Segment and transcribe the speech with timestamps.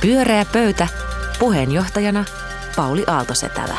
[0.00, 0.88] Pyöreä pöytä.
[1.38, 2.24] Puheenjohtajana
[2.76, 3.78] Pauli Aaltosetälä.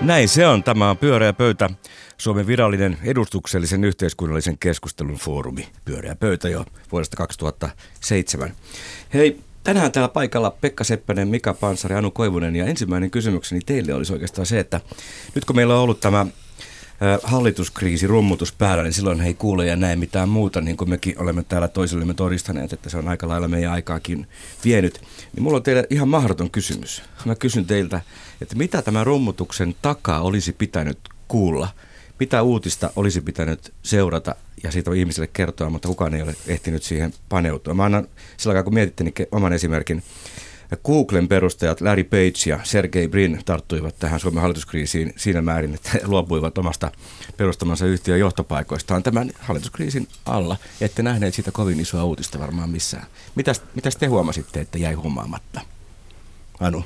[0.00, 0.62] Näin se on.
[0.62, 1.70] Tämä on Pyöreä pöytä,
[2.18, 5.68] Suomen virallinen edustuksellisen yhteiskunnallisen keskustelun foorumi.
[5.84, 8.52] Pyöreä pöytä jo vuodesta 2007.
[9.14, 14.12] Hei, tänään täällä paikalla Pekka Seppänen, Mika Pansari, Anu Koivunen ja ensimmäinen kysymykseni teille olisi
[14.12, 14.80] oikeastaan se, että
[15.34, 16.26] nyt kun meillä on ollut tämä
[17.22, 21.42] hallituskriisi rummutus päällä, niin silloin ei kuule ja näe mitään muuta, niin kuin mekin olemme
[21.42, 24.26] täällä toisillemme todistaneet, että se on aika lailla meidän aikaakin
[24.64, 25.00] vienyt.
[25.34, 27.02] Niin mulla on teille ihan mahdoton kysymys.
[27.24, 28.00] Mä kysyn teiltä,
[28.40, 30.98] että mitä tämän rummutuksen takaa olisi pitänyt
[31.28, 31.68] kuulla?
[32.20, 36.82] Mitä uutista olisi pitänyt seurata ja siitä on ihmisille kertoa, mutta kukaan ei ole ehtinyt
[36.82, 37.74] siihen paneutua.
[37.74, 40.02] Mä annan sillä aikaa, kun mietitte, niin oman esimerkin.
[40.76, 46.58] Googlen perustajat Larry Page ja Sergey Brin tarttuivat tähän Suomen hallituskriisiin siinä määrin, että luopuivat
[46.58, 46.90] omasta
[47.36, 50.56] perustamansa yhtiön johtopaikoistaan tämän hallituskriisin alla.
[50.80, 53.06] Ette nähneet siitä kovin isoa uutista varmaan missään.
[53.34, 55.60] Mitäs, mitäs te huomasitte, että jäi huomaamatta?
[56.60, 56.84] Anu?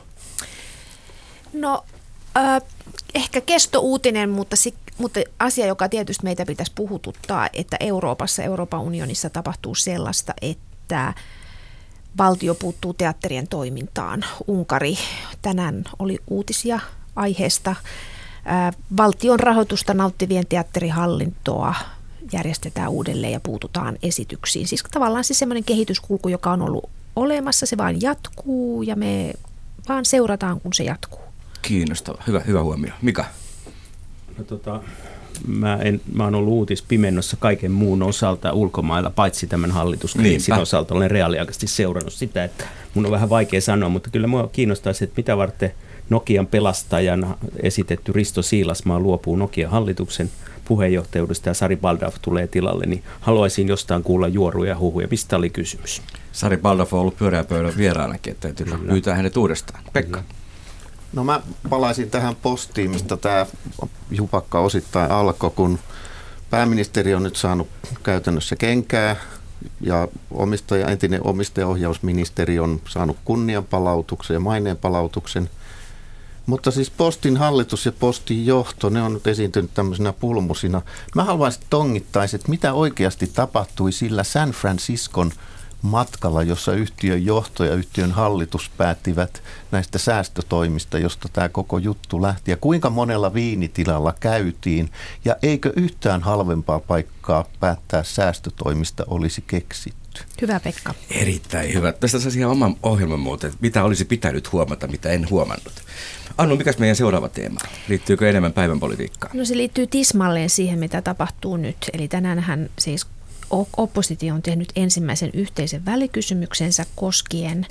[1.53, 1.85] No,
[2.37, 2.63] äh,
[3.15, 9.31] ehkä kestouutinen, mutta, si, mutta asia, joka tietysti meitä pitäisi puhututtaa, että Euroopassa, Euroopan unionissa
[9.31, 11.15] tapahtuu sellaista, että
[12.19, 14.25] valtio puuttuu teatterien toimintaan.
[14.47, 14.99] Unkari,
[15.43, 16.81] tänään oli uutisia
[17.17, 17.77] aiheesta.
[18.97, 21.75] Valtion rahoitusta nauttivien teatterihallintoa
[22.33, 24.69] järjestetään uudelleen ja puututaan esityksiin.
[24.69, 29.33] Siis tavallaan siis semmoinen kehityskulku, joka on ollut olemassa, se vain jatkuu ja me
[29.89, 31.21] vaan seurataan, kun se jatkuu.
[31.63, 32.23] Kiinnostava.
[32.27, 32.93] Hyvä, hyvä huomio.
[33.03, 33.25] Mika?
[34.39, 34.81] No, tota,
[35.47, 40.95] mä, en, mä oon ollut uutispimennossa kaiken muun osalta ulkomailla, paitsi tämän hallituskriisin osalta.
[40.95, 45.15] Olen reaaliaikaisesti seurannut sitä, että mun on vähän vaikea sanoa, mutta kyllä mua kiinnostaisi, että
[45.17, 45.73] mitä varten
[46.11, 50.31] Nokian pelastajana esitetty Risto Siilasmaa luopuu Nokian hallituksen
[50.65, 55.09] puheenjohtajuudesta ja Sari Baldaf tulee tilalle, niin haluaisin jostain kuulla juoruja ja huhuja.
[55.11, 56.03] Mistä oli kysymys?
[56.33, 59.85] Sari Baldaf on ollut pyöreäpöydän vieraanakin, että täytyy pyytää hänet uudestaan.
[59.93, 60.19] Pekka.
[60.21, 60.42] Kyllä.
[61.13, 63.47] No mä palaisin tähän postiin, mistä tämä
[64.11, 65.79] jupakka osittain alkoi, kun
[66.51, 67.69] pääministeri on nyt saanut
[68.03, 69.17] käytännössä kenkää
[69.81, 75.51] ja omistaja, entinen omistajaohjausministeri on saanut kunnianpalautuksen ja maineenpalautuksen.
[76.47, 80.83] Mutta siis postin hallitus ja postin johto, ne on nyt esiintynyt tämmöisenä pulmusina.
[81.15, 85.33] Mä haluaisin tongittaisi, että mitä oikeasti tapahtui sillä San Franciscon–
[85.83, 92.51] matkalla, jossa yhtiön johto ja yhtiön hallitus päättivät näistä säästötoimista, josta tämä koko juttu lähti.
[92.51, 94.91] Ja kuinka monella viinitilalla käytiin
[95.25, 100.23] ja eikö yhtään halvempaa paikkaa päättää säästötoimista olisi keksitty?
[100.41, 100.95] Hyvä Pekka.
[101.11, 101.93] Erittäin hyvä.
[101.93, 105.73] Tästä saisi ihan oman ohjelman muuten, mitä olisi pitänyt huomata, mitä en huomannut.
[106.39, 107.61] Annu, mikä meidän seuraava teema?
[107.89, 109.37] Liittyykö enemmän päivän politiikkaan?
[109.37, 111.77] No se liittyy tismalleen siihen, mitä tapahtuu nyt.
[111.93, 113.07] Eli tänään siis
[113.77, 117.67] oppositio on tehnyt ensimmäisen yhteisen välikysymyksensä koskien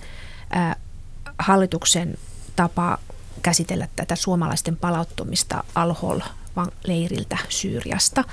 [1.39, 2.17] hallituksen
[2.55, 2.97] tapa
[3.41, 8.23] käsitellä tätä suomalaisten palauttumista Al-Hol-leiriltä Syyriasta.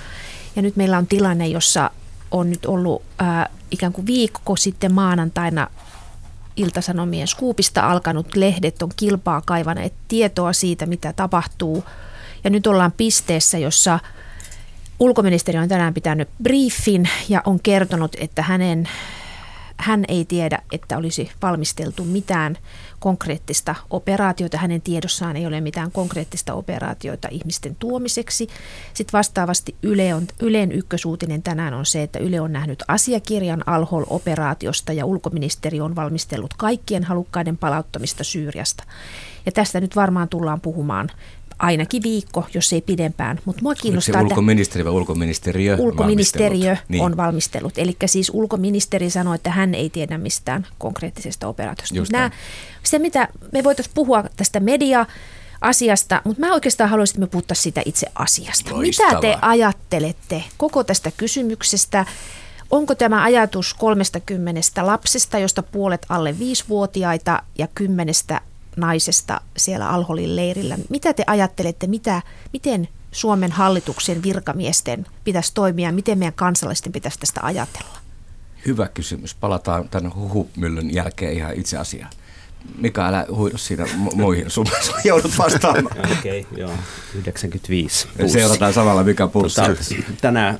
[0.56, 1.90] Ja nyt meillä on tilanne, jossa
[2.30, 5.68] on nyt ollut ää, ikään kuin viikko sitten maanantaina
[6.56, 11.84] Iltasanomien skuupista alkanut lehdet on kilpaa kaivaneet tietoa siitä, mitä tapahtuu.
[12.44, 13.98] Ja nyt ollaan pisteessä, jossa
[15.00, 18.88] Ulkoministeri on tänään pitänyt briefin ja on kertonut, että hänen,
[19.76, 22.56] hän ei tiedä, että olisi valmisteltu mitään
[22.98, 24.58] konkreettista operaatiota.
[24.58, 28.48] Hänen tiedossaan ei ole mitään konkreettista operaatioita ihmisten tuomiseksi.
[28.94, 34.92] Sitten vastaavasti Yle on, Ylen ykkösuutinen tänään on se, että Yle on nähnyt asiakirjan Al-Hol-operaatiosta
[34.92, 38.84] ja ulkoministeri on valmistellut kaikkien halukkaiden palauttamista Syyriasta.
[39.46, 41.10] Ja tästä nyt varmaan tullaan puhumaan
[41.58, 43.38] ainakin viikko, jos ei pidempään.
[43.44, 44.20] Mutta mua kiinnostaa...
[44.20, 45.76] Se ulkoministeri vai ulkoministeriö?
[45.78, 47.04] Ulkoministeriö niin.
[47.04, 47.78] on valmistellut.
[47.78, 52.16] Eli siis ulkoministeri sanoi, että hän ei tiedä mistään konkreettisesta operaatiosta.
[52.16, 52.30] Nämä,
[52.82, 55.06] se, mitä me voitaisiin puhua tästä media
[55.60, 58.74] asiasta, mutta mä oikeastaan haluaisin, että me puhuttaisiin siitä itse asiasta.
[58.74, 59.14] Loistavaa.
[59.14, 62.06] Mitä te ajattelette koko tästä kysymyksestä?
[62.70, 68.40] Onko tämä ajatus 30 lapsesta, josta puolet alle 5-vuotiaita ja kymmenestä
[68.78, 70.78] naisesta siellä Alholin leirillä.
[70.88, 72.22] Mitä te ajattelette, mitä,
[72.52, 77.98] miten Suomen hallituksen virkamiesten pitäisi toimia, miten meidän kansalaisten pitäisi tästä ajatella?
[78.66, 79.34] Hyvä kysymys.
[79.34, 82.10] Palataan tämän huhumyllyn jälkeen ihan itse asiaan.
[82.78, 84.50] Mika, älä huidu siinä muihin.
[84.50, 86.10] Sun, sun joudut vastaamaan.
[86.18, 86.72] Okei, okay, joo.
[87.14, 88.08] 95.
[88.26, 89.60] Seurataan samalla Mika pulssi.
[89.60, 90.58] Tota, tänään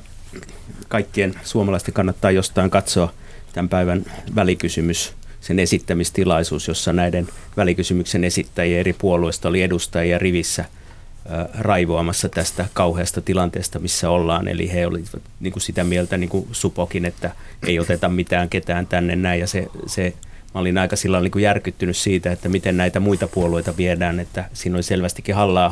[0.87, 3.13] kaikkien suomalaisten kannattaa jostain katsoa
[3.53, 4.05] tämän päivän
[4.35, 7.27] välikysymys sen esittämistilaisuus, jossa näiden
[7.57, 10.65] välikysymyksen esittäjiä eri puolueista oli edustajia rivissä
[11.59, 14.47] raivoamassa tästä kauheasta tilanteesta, missä ollaan.
[14.47, 17.31] Eli he olivat niin kuin sitä mieltä, niin kuin Supokin, että
[17.67, 19.39] ei oteta mitään ketään tänne näin.
[19.39, 20.13] Ja se, se
[20.53, 24.45] mä olin aika sillä niin kuin järkyttynyt siitä, että miten näitä muita puolueita viedään, että
[24.53, 25.71] siinä oli selvästikin halla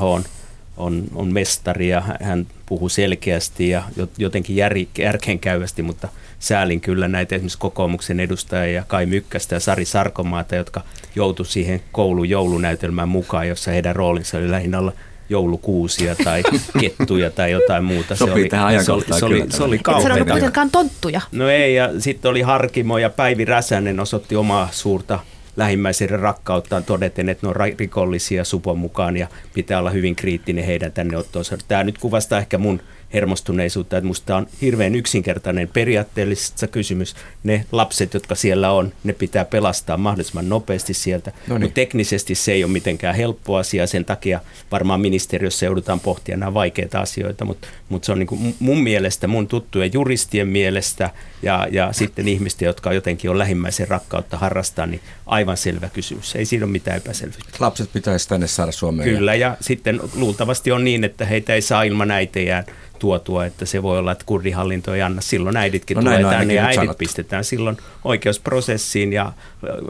[0.78, 3.84] on, on mestari ja hän puhuu selkeästi ja
[4.18, 6.08] jotenkin jär, järkeenkäyvästi, mutta
[6.40, 10.82] säälin kyllä näitä esimerkiksi kokoomuksen edustajia Kai Mykkästä ja Sari Sarkomaata, jotka
[11.16, 14.94] joutu siihen koulun joulunäytelmään mukaan, jossa heidän roolinsa oli lähinnä olla
[15.30, 16.44] joulukuusia tai
[16.80, 18.16] kettuja tai jotain muuta.
[18.16, 20.68] Sopii se oli, tähän se oli, se oli, se oli kauheaa.
[20.72, 21.22] tonttuja.
[21.32, 25.20] No ei, ja sitten oli Harkimo ja Päivi Räsänen osoitti omaa suurta
[25.58, 30.92] lähimmäisen rakkauttaan todeten, että ne on rikollisia supon mukaan ja pitää olla hyvin kriittinen heidän
[30.92, 31.58] tänne ottoonsa.
[31.68, 32.82] Tämä nyt kuvastaa ehkä mun
[33.14, 37.16] hermostuneisuutta, että minusta on hirveän yksinkertainen periaatteellisessa kysymys.
[37.44, 41.62] Ne lapset, jotka siellä on, ne pitää pelastaa mahdollisimman nopeasti sieltä, no niin.
[41.62, 44.40] mutta teknisesti se ei ole mitenkään helppo asia, sen takia
[44.72, 49.28] varmaan ministeriössä joudutaan pohtia nämä vaikeita asioita, mutta, mutta se on niin kuin mun mielestä,
[49.28, 51.10] mun tuttujen juristien mielestä
[51.42, 56.36] ja, ja sitten ihmisten, jotka jotenkin on lähimmäisen rakkautta harrastaa, niin aivan selvä kysymys.
[56.36, 57.58] Ei siinä ole mitään epäselvyyttä.
[57.60, 59.10] Lapset pitäisi tänne saada Suomeen.
[59.10, 62.66] Kyllä, ja sitten luultavasti on niin, että heitä ei saa ilman äitejään
[63.00, 65.22] tuotua, että se voi olla, että kurdihallinto ei anna.
[65.22, 66.98] Silloin äiditkin no tulee tänne ja äidit sanottu.
[66.98, 69.34] pistetään silloin oikeusprosessiin ja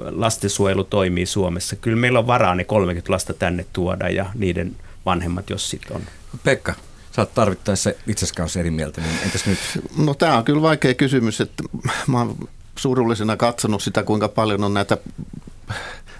[0.10, 1.76] lastensuojelu toimii Suomessa.
[1.76, 4.76] Kyllä meillä on varaa ne 30 lasta tänne tuoda ja niiden
[5.06, 6.02] vanhemmat, jos sitten on.
[6.44, 6.74] Pekka,
[7.16, 9.60] sä oot tarvittaessa itse kanssa eri mieltä, niin entäs nyt?
[9.98, 11.64] No tämä on kyllä vaikea kysymys, että
[12.08, 14.98] mä oon surullisena katsonut sitä, kuinka paljon on näitä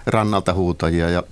[0.06, 1.22] rannalta huutajia ja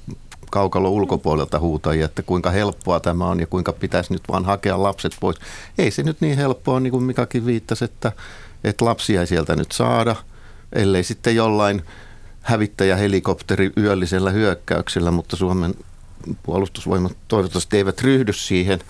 [0.50, 5.16] kaukalon ulkopuolelta huutajia, että kuinka helppoa tämä on ja kuinka pitäisi nyt vaan hakea lapset
[5.20, 5.36] pois.
[5.78, 8.12] Ei se nyt niin helppoa, niin kuin Mikakin viittasi, että,
[8.64, 10.16] että lapsia ei sieltä nyt saada,
[10.72, 11.82] ellei sitten jollain
[12.40, 15.74] hävittäjähelikopteri yöllisellä hyökkäyksellä, mutta Suomen
[16.42, 18.80] puolustusvoimat toivottavasti eivät ryhdy siihen.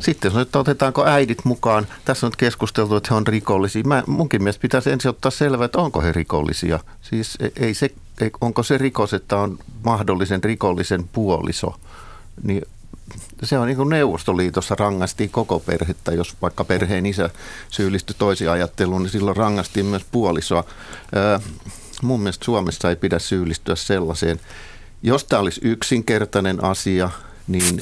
[0.00, 1.86] Sitten on, että otetaanko äidit mukaan.
[2.04, 3.82] Tässä on keskusteltu, että he on rikollisia.
[3.84, 6.80] Mä, munkin mielestä pitäisi ensin ottaa selvää, että onko he rikollisia.
[7.02, 7.90] Siis e, ei se,
[8.20, 11.74] ei, onko se rikos, että on mahdollisen rikollisen puoliso.
[12.42, 12.62] Niin
[13.42, 17.30] se on niin kuin Neuvostoliitossa rangaistiin koko perhettä, jos vaikka perheen isä
[17.68, 20.64] syyllistyi toisiin ajatteluun, niin silloin rangaistiin myös puolisoa.
[22.02, 24.40] Mun mielestä Suomessa ei pidä syyllistyä sellaiseen.
[25.02, 27.10] Jos tämä olisi yksinkertainen asia,
[27.48, 27.80] niin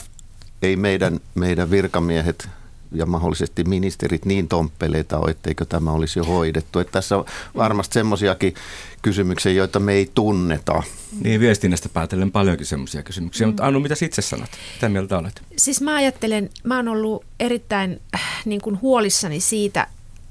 [0.63, 2.49] ei meidän, meidän virkamiehet
[2.93, 6.79] ja mahdollisesti ministerit niin tomppeleita ole, etteikö tämä olisi jo hoidettu.
[6.79, 7.25] Että tässä on
[7.57, 8.55] varmasti semmoisiakin
[9.03, 10.83] kysymyksiä, joita me ei tunneta.
[11.23, 13.47] Niin, viestinnästä päätellen paljonkin semmoisia kysymyksiä.
[13.47, 13.49] Mm.
[13.49, 14.51] Mutta Anu, mitä itse sanot?
[14.75, 15.43] Mitä mieltä olet?
[15.57, 19.87] Siis mä ajattelen, mä oon ollut erittäin äh, niin kuin huolissani siitä,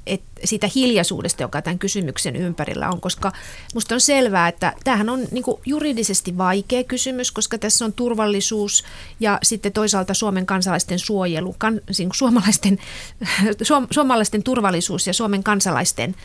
[0.07, 3.31] et siitä hiljaisuudesta, joka tämän kysymyksen ympärillä on, koska
[3.73, 8.83] minusta on selvää, että tämähän on niin juridisesti vaikea kysymys, koska tässä on turvallisuus
[9.19, 12.79] ja sitten toisaalta Suomen kansalaisten suojelu, kan, niin suomalaisten,
[13.61, 16.15] suom, suomalaisten turvallisuus ja Suomen kansalaisten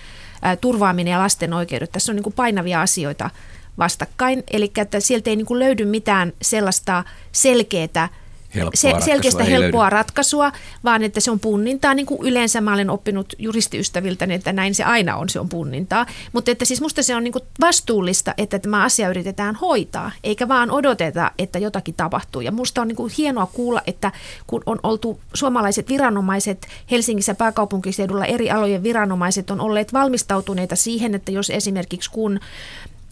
[0.61, 1.93] turvaaminen ja lasten oikeudet.
[1.93, 3.31] Tässä on niin painavia asioita
[3.79, 8.09] vastakkain, eli että sieltä ei niin löydy mitään sellaista selkeää
[8.55, 9.93] helppoa se, selkeästä helppoa löydy.
[9.93, 10.53] ratkaisua,
[10.85, 14.85] vaan että se on punnintaa, niin kuin yleensä mä olen oppinut juristiystäviltä, että näin se
[14.85, 16.07] aina on, se on punnintaa.
[16.33, 20.49] Mutta että siis musta se on niin kuin vastuullista, että tämä asia yritetään hoitaa, eikä
[20.49, 22.41] vaan odoteta, että jotakin tapahtuu.
[22.41, 24.13] Ja musta on niin kuin hienoa kuulla, että
[24.47, 31.33] kun on oltu suomalaiset viranomaiset Helsingissä pääkaupunkiseudulla, eri alojen viranomaiset on olleet valmistautuneita siihen, että
[31.33, 32.41] jos esimerkiksi kun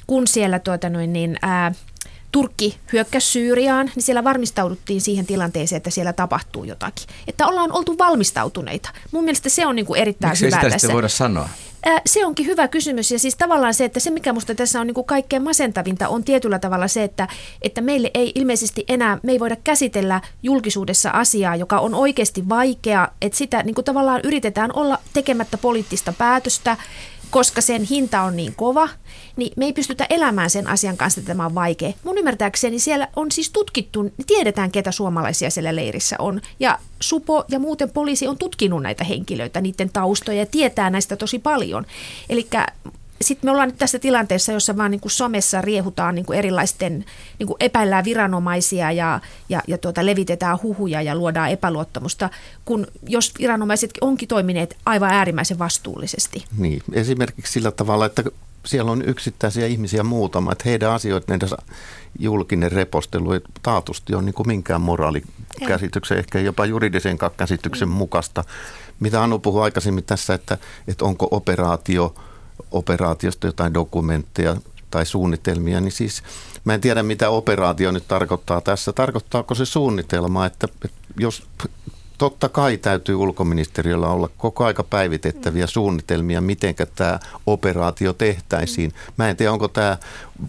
[0.07, 1.73] kun siellä tuota noin, niin, ää,
[2.33, 7.07] Turkki hyökkäsi Syyriaan, niin siellä varmistauduttiin siihen tilanteeseen, että siellä tapahtuu jotakin.
[7.27, 8.91] Että ollaan oltu valmistautuneita.
[9.11, 10.93] Mun mielestä se on niin kuin erittäin Miksi hyvä sitä tässä.
[10.93, 11.49] voida sanoa?
[12.07, 14.95] Se onkin hyvä kysymys ja siis tavallaan se, että se mikä minusta tässä on niin
[14.95, 17.29] kuin kaikkein masentavinta on tietyllä tavalla se, että,
[17.63, 23.09] että meille ei ilmeisesti enää, me ei voida käsitellä julkisuudessa asiaa, joka on oikeasti vaikea,
[23.23, 26.77] että sitä niin kuin tavallaan yritetään olla tekemättä poliittista päätöstä
[27.31, 28.89] koska sen hinta on niin kova,
[29.37, 31.93] niin me ei pystytä elämään sen asian kanssa, että tämä on vaikea.
[32.05, 36.41] Mun ymmärtääkseni siellä on siis tutkittu, niin tiedetään ketä suomalaisia siellä leirissä on.
[36.61, 41.39] Ja Supo ja muuten poliisi on tutkinut näitä henkilöitä, niiden taustoja ja tietää näistä tosi
[41.39, 41.87] paljon.
[42.29, 42.49] Eli
[43.21, 47.05] sitten me ollaan nyt tässä tilanteessa, jossa vaan niin kuin somessa riehutaan niin kuin erilaisten,
[47.39, 52.31] niin kuin epäillään viranomaisia ja, ja, ja tuota, levitetään huhuja ja luodaan epäluottamusta,
[52.65, 56.45] kun jos viranomaiset onkin toimineet aivan äärimmäisen vastuullisesti.
[56.59, 58.23] Niin, esimerkiksi sillä tavalla, että
[58.67, 61.41] siellä on yksittäisiä ihmisiä muutama, että heidän asioiden
[62.19, 68.45] julkinen repostelu ei taatusti on niin kuin minkään moraalikäsityksen, ehkä jopa juridisen käsityksen mukaista.
[69.01, 70.59] Mitä Anu puhui aikaisemmin tässä, että,
[70.89, 72.15] että onko operaatio–
[72.71, 74.57] operaatiosta jotain dokumentteja
[74.91, 76.23] tai suunnitelmia, niin siis
[76.65, 78.93] mä en tiedä mitä operaatio nyt tarkoittaa tässä.
[78.93, 80.69] Tarkoittaako se suunnitelma, että
[81.19, 81.43] jos
[82.19, 88.93] totta kai täytyy ulkoministeriöllä olla koko aika päivitettäviä suunnitelmia, miten tämä operaatio tehtäisiin.
[89.17, 89.97] Mä en tiedä, onko tämä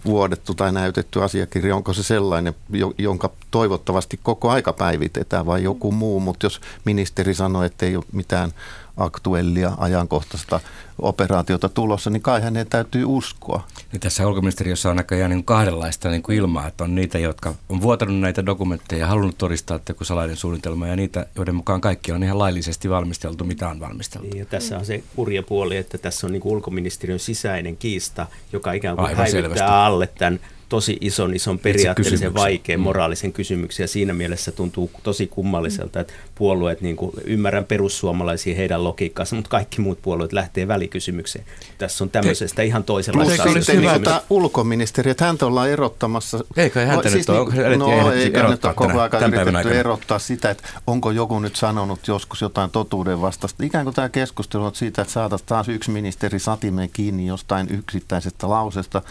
[0.04, 2.54] vuodettu tai näytetty asiakirja, onko se sellainen,
[2.98, 8.04] jonka toivottavasti koko aika päivitetään vai joku muu, mutta jos ministeri sanoo, että ei ole
[8.12, 8.52] mitään
[9.00, 10.60] aktuellia, ajankohtaista
[10.98, 13.66] operaatiota tulossa, niin kai hänen täytyy uskoa.
[13.92, 17.80] Niin tässä ulkoministeriössä on näköjään niin kahdenlaista niin kuin ilmaa, että on niitä, jotka on
[17.80, 22.12] vuotanut näitä dokumentteja ja halunnut todistaa, että joku salainen suunnitelma, ja niitä, joiden mukaan kaikki
[22.12, 24.26] on ihan laillisesti valmisteltu, mitä on valmisteltu.
[24.26, 28.26] Niin, ja tässä on se kurja puoli, että tässä on niin kuin ulkoministeriön sisäinen kiista,
[28.52, 29.64] joka ikään kuin Aivan häivyttää selvästi.
[29.64, 32.84] alle tämän tosi ison, ison periaatteellisen vaikean mm.
[32.84, 36.00] moraalisen kysymyksen ja siinä mielessä tuntuu tosi kummalliselta, mm.
[36.00, 41.44] että puolueet, niin kuin, ymmärrän perussuomalaisia heidän logiikkaansa, mutta kaikki muut puolueet lähtee välikysymykseen.
[41.78, 46.44] Tässä on tämmöisestä ihan toisenlaista Plus sitten hyvä, että ulkoministeri, että häntä ollaan erottamassa.
[46.56, 50.62] Eikö häntä siis nyt ole, no, eikä nyt ole koko ajan yritetty erottaa sitä, että
[50.86, 53.64] onko joku nyt sanonut joskus jotain totuuden vastasta.
[53.64, 58.48] Ikään kuin tämä keskustelu on siitä, että saataisiin taas yksi ministeri satimeen kiinni jostain yksittäisestä
[58.48, 59.02] lausesta,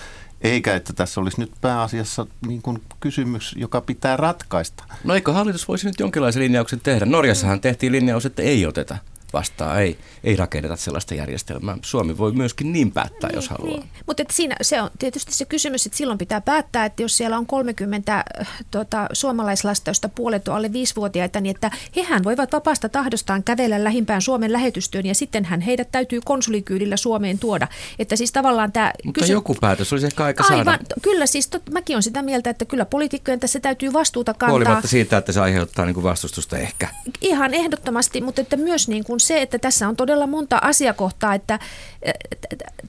[0.41, 4.83] eikä että tässä olisi nyt pääasiassa niin kuin kysymys, joka pitää ratkaista.
[5.03, 7.05] No eikö hallitus voisi nyt jonkinlaisen linjauksen tehdä?
[7.05, 8.97] Norjassahan tehtiin linjaus, että ei oteta
[9.33, 9.81] vastaan.
[9.81, 11.77] Ei, ei rakenneta sellaista järjestelmää.
[11.81, 13.77] Suomi voi myöskin niin päättää, niin, jos haluaa.
[13.77, 13.89] Niin.
[14.07, 17.45] Mutta siinä se on tietysti se kysymys, että silloin pitää päättää, että jos siellä on
[17.45, 18.23] 30
[18.71, 24.21] tota, suomalaislasta, joista puolet on alle viisivuotiaita, niin että hehän voivat vapaasta tahdostaan kävellä lähimpään
[24.21, 27.67] Suomen lähetystyön ja sittenhän heidät täytyy konsulikyydillä Suomeen tuoda.
[27.99, 29.33] Että siis tavallaan tämä Mutta kysy...
[29.33, 30.83] joku päätös olisi ehkä aika Aivan, saada.
[31.01, 34.49] Kyllä siis, tot, mäkin olen sitä mieltä, että kyllä poliitikkojen tässä täytyy vastuuta kantaa.
[34.49, 36.87] Huolimatta siitä, että se aiheuttaa niin kuin vastustusta ehkä.
[37.21, 41.59] Ihan ehdottomasti, mutta että myös niin kuin se, että tässä on todella monta asiakohtaa, että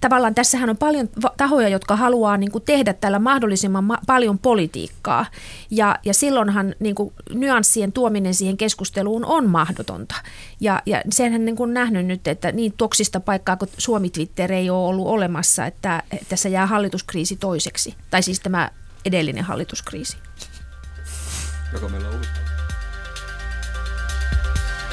[0.00, 5.26] tavallaan tässähän on paljon tahoja, jotka haluaa niin kuin tehdä tällä mahdollisimman ma- paljon politiikkaa.
[5.70, 10.14] Ja, ja silloinhan niin kuin nyanssien tuominen siihen keskusteluun on mahdotonta.
[10.60, 14.70] Ja, ja senhän niin kuin nähnyt nyt, että niin toksista paikkaa kuin Suomi Twitter ei
[14.70, 17.94] ole ollut olemassa, että tässä jää hallituskriisi toiseksi.
[18.10, 18.70] Tai siis tämä
[19.04, 20.16] edellinen hallituskriisi.
[21.72, 22.20] Joko meillä on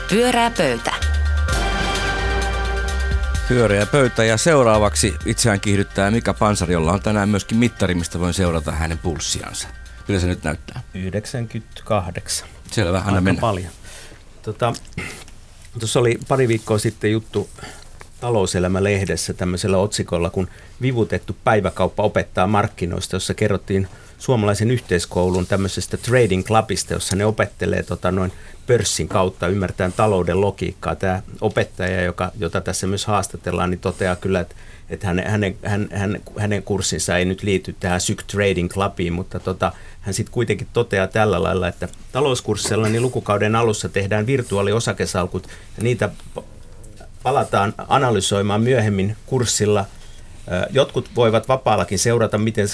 [0.10, 0.91] Pyörää pöytä.
[3.48, 8.34] Pyöreä pöytä ja seuraavaksi itseään kiihdyttää Mika Pansari, jolla on tänään myöskin mittari, mistä voin
[8.34, 9.68] seurata hänen pulssiansa.
[10.08, 10.82] Kyllä se nyt näyttää?
[10.94, 12.48] 98.
[12.72, 13.42] Selvä, anna mennä.
[13.42, 13.72] paljon.
[14.42, 14.74] Tota,
[15.80, 17.50] tuossa oli pari viikkoa sitten juttu
[18.20, 20.48] Talouselämä-lehdessä tämmöisellä otsikolla, kun
[20.82, 23.88] vivutettu päiväkauppa opettaa markkinoista, jossa kerrottiin
[24.18, 28.32] suomalaisen yhteiskoulun tämmöisestä trading clubista, jossa ne opettelee tota, noin
[28.68, 30.96] pörssin kautta ymmärtää talouden logiikkaa.
[30.96, 34.56] Tämä opettaja, joka, jota tässä myös haastatellaan, niin toteaa kyllä, että,
[34.90, 35.58] että hänen, hänen,
[35.94, 39.72] hänen, hänen kurssinsa ei nyt liity tähän Syk Trading Clubiin, mutta tota,
[40.02, 45.48] hän sitten kuitenkin toteaa tällä lailla, että talouskurssilla niin lukukauden alussa tehdään virtuaaliosakesalkut
[45.78, 46.10] ja niitä
[47.24, 49.86] palataan analysoimaan myöhemmin kurssilla.
[50.70, 52.68] Jotkut voivat vapaallakin seurata, miten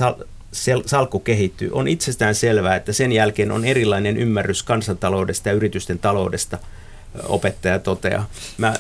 [0.86, 1.70] salkku kehittyy.
[1.72, 6.58] On itsestään selvää, että sen jälkeen on erilainen ymmärrys kansantaloudesta ja yritysten taloudesta,
[7.24, 8.30] opettaja toteaa.
[8.58, 8.74] Mä,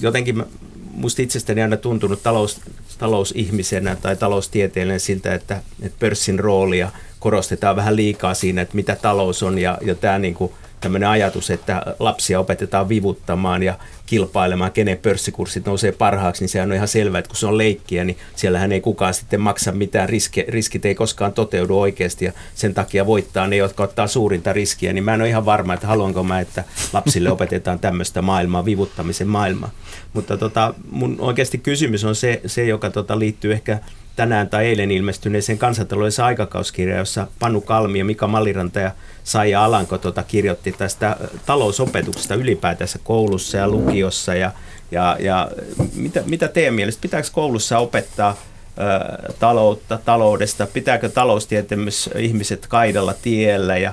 [0.00, 0.44] jotenkin
[0.90, 2.60] musta itsestäni aina tuntunut talous,
[2.98, 9.42] talousihmisenä tai taloustieteilijänä siltä, että, että pörssin roolia korostetaan vähän liikaa siinä, että mitä talous
[9.42, 10.52] on ja, ja tämä niin kuin
[10.82, 16.76] tämmöinen ajatus, että lapsia opetetaan vivuttamaan ja kilpailemaan, kenen pörssikurssit nousee parhaaksi, niin sehän on
[16.76, 20.44] ihan selvää, että kun se on leikkiä, niin siellähän ei kukaan sitten maksa mitään, riske,
[20.48, 25.04] riskit ei koskaan toteudu oikeasti ja sen takia voittaa ne, jotka ottaa suurinta riskiä, niin
[25.04, 29.70] mä en ole ihan varma, että haluanko mä, että lapsille opetetaan tämmöistä maailmaa, vivuttamisen maailmaa.
[30.12, 33.78] Mutta tota, mun oikeasti kysymys on se, se joka tota liittyy ehkä
[34.16, 38.90] tänään tai eilen ilmestyneeseen kansantaloudessa aikakauskirja, jossa Panu Kalmi ja Mika Maliranta ja
[39.24, 41.16] Saija Alanko tuota, kirjoitti tästä
[41.46, 44.34] talousopetuksesta ylipäätänsä koulussa ja lukiossa.
[44.34, 44.52] Ja,
[44.90, 45.50] ja, ja
[45.94, 48.36] mitä, mitä teidän mielestä, pitääkö koulussa opettaa
[48.78, 51.80] ö, taloutta, taloudesta, pitääkö taloustieteen
[52.16, 53.92] ihmiset kaidalla tiellä ja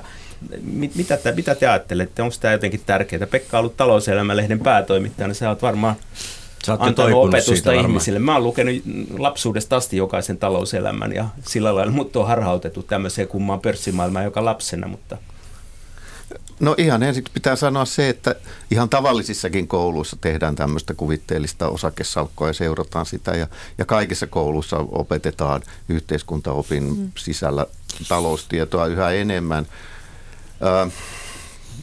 [0.62, 3.26] mit, mitä, te, mitä te ajattelette, onko tämä jotenkin tärkeää?
[3.26, 5.96] Pekka on ollut talouselämälehden päätoimittajana, sä oot varmaan
[6.68, 8.18] antanut opetusta ihmisille.
[8.18, 8.74] Mä oon lukenut
[9.18, 14.88] lapsuudesta asti jokaisen talouselämän ja sillä lailla mut on harhautettu tämmöiseen kummaan pörssimaailmaan joka lapsena,
[14.88, 15.16] mutta
[16.60, 18.34] No ihan ensiksi pitää sanoa se, että
[18.70, 23.30] ihan tavallisissakin kouluissa tehdään tämmöistä kuvitteellista osakesalkkoa ja seurataan sitä.
[23.30, 23.46] Ja,
[23.78, 27.10] ja kaikissa kouluissa opetetaan yhteiskuntaopin mm.
[27.18, 27.66] sisällä
[28.08, 29.66] taloustietoa yhä enemmän.
[30.62, 30.90] Ö,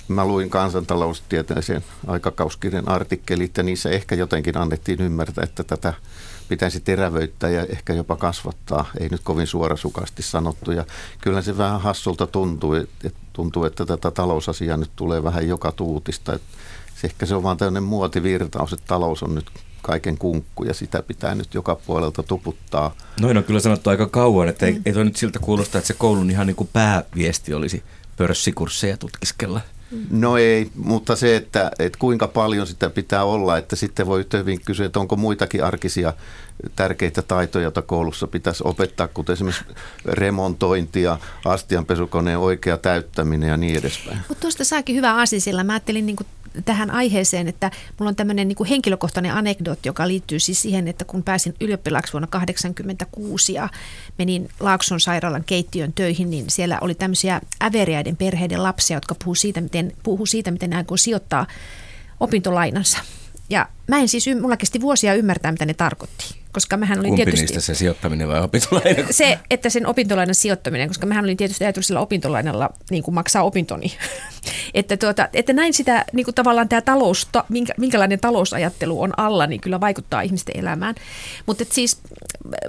[0.08, 5.94] Mä luin kansantaloustieteellisen aikakauskirjan artikkelit ja niissä ehkä jotenkin annettiin ymmärtää, että tätä
[6.48, 8.86] pitäisi terävöittää ja ehkä jopa kasvattaa.
[9.00, 10.72] Ei nyt kovin suorasukasti sanottu.
[10.72, 10.86] Ja
[11.22, 16.34] kyllä se vähän hassulta tuntuu, että tuntuu, että tätä talousasiaa nyt tulee vähän joka tuutista.
[16.34, 16.48] Että
[17.04, 19.46] ehkä se on vaan tämmöinen muotivirtaus, että talous on nyt
[19.82, 22.96] kaiken kunkku ja sitä pitää nyt joka puolelta tuputtaa.
[23.22, 24.82] Noin on kyllä sanottu aika kauan, että ei, mm.
[24.86, 27.84] ei toi nyt siltä kuulosta, että se koulun ihan niin kuin pääviesti olisi
[28.18, 29.62] pörssikursseja tutkiskella.
[30.10, 34.62] No ei, mutta se, että, että kuinka paljon sitä pitää olla, että sitten voi hyvin
[34.66, 36.14] kysyä, että onko muitakin arkisia
[36.76, 39.66] tärkeitä taitoja, joita koulussa pitäisi opettaa, kuten esimerkiksi
[40.06, 44.18] remontointia, astianpesukoneen oikea täyttäminen ja niin edespäin.
[44.28, 46.28] Mutta tuosta saakin hyvä asia, sillä mä ajattelin niin kuin
[46.66, 51.24] tähän aiheeseen, että mulla on tämmöinen niin henkilökohtainen anekdootti, joka liittyy siis siihen, että kun
[51.24, 53.70] pääsin ylioppilaaksi vuonna 1986 ja
[54.18, 59.62] menin Laakson sairaalan keittiön töihin, niin siellä oli tämmöisiä äveriäiden perheiden lapsia, jotka puhuu siitä,
[59.62, 61.48] miten, puhuu siitä, miten ne aikoo sijoittaa
[62.20, 62.98] opintolainansa.
[63.50, 66.47] Ja mä en siis, mulla kesti vuosia ymmärtää, mitä ne tarkoitti.
[66.58, 69.08] Koska mähän olin Kumpi tietysti, niistä se sijoittaminen vai opintolaina?
[69.12, 73.44] Se, että sen opintolainan sijoittaminen, koska mähän olin tietysti ajatellut sillä opintolainalla niin kuin maksaa
[73.44, 73.94] opintoni.
[74.74, 79.48] että, tuota, että näin sitä niin kuin tavallaan tämä talous, minkä, minkälainen talousajattelu on alla,
[79.48, 80.96] niin kyllä vaikuttaa ihmisten elämään.
[81.46, 82.02] Mutta siis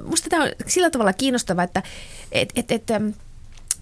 [0.04, 1.82] musta tämä on sillä tavalla kiinnostavaa, että
[2.32, 2.86] et, et, et,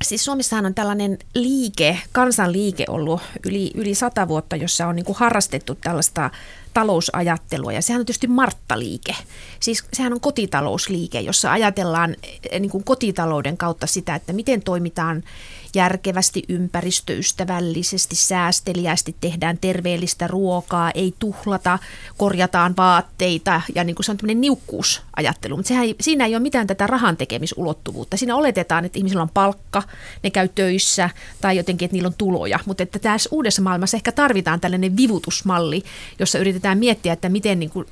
[0.04, 5.18] Siis Suomessahan on tällainen liike, kansanliike ollut yli, yli sata vuotta, jossa on niin kuin
[5.18, 6.30] harrastettu tällaista
[6.74, 9.14] talousajattelua ja sehän on tietysti Martta-liike.
[9.60, 12.16] Siis sehän on kotitalousliike, jossa ajatellaan
[12.50, 15.22] eh, niin kuin kotitalouden kautta sitä, että miten toimitaan
[15.76, 21.78] järkevästi, ympäristöystävällisesti, säästeliästi, tehdään terveellistä ruokaa, ei tuhlata,
[22.16, 25.56] korjataan vaatteita ja niin kuin se on tämmöinen niukkuusajattelu.
[25.56, 28.16] Mutta sehän siinä ei ole mitään tätä rahan tekemisulottuvuutta.
[28.16, 29.82] Siinä oletetaan, että ihmisillä on palkka,
[30.22, 32.58] ne käy töissä tai jotenkin, että niillä on tuloja.
[32.66, 35.82] Mutta että tässä uudessa maailmassa ehkä tarvitaan tällainen vivutusmalli,
[36.18, 37.86] jossa yritetään miettiä, että miten niin kuin